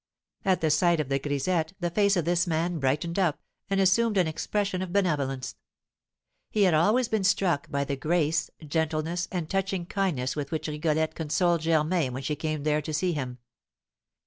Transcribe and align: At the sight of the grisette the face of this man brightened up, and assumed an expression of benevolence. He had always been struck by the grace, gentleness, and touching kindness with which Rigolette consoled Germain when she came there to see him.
At 0.43 0.61
the 0.61 0.71
sight 0.71 0.99
of 0.99 1.09
the 1.09 1.19
grisette 1.19 1.73
the 1.79 1.91
face 1.91 2.17
of 2.17 2.25
this 2.25 2.47
man 2.47 2.79
brightened 2.79 3.19
up, 3.19 3.39
and 3.69 3.79
assumed 3.79 4.17
an 4.17 4.25
expression 4.25 4.81
of 4.81 4.91
benevolence. 4.91 5.57
He 6.49 6.63
had 6.63 6.73
always 6.73 7.07
been 7.07 7.23
struck 7.23 7.69
by 7.69 7.83
the 7.83 7.95
grace, 7.97 8.49
gentleness, 8.65 9.27
and 9.31 9.47
touching 9.47 9.85
kindness 9.85 10.35
with 10.35 10.49
which 10.51 10.67
Rigolette 10.67 11.13
consoled 11.13 11.61
Germain 11.61 12.13
when 12.13 12.23
she 12.23 12.35
came 12.35 12.63
there 12.63 12.81
to 12.81 12.91
see 12.95 13.11
him. 13.13 13.37